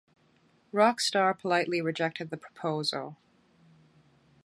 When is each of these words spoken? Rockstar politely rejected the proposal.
Rockstar 0.73 1.37
politely 1.37 1.79
rejected 1.79 2.31
the 2.31 2.35
proposal. 2.37 3.17